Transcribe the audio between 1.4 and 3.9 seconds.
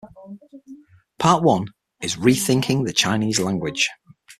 One is Rethinking The Chinese Language.